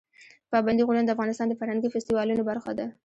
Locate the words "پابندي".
0.51-0.83